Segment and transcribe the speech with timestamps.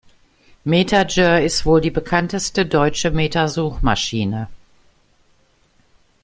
[0.65, 4.47] MetaGer ist die wohl bekannteste deutsche Meta-Suchmaschine.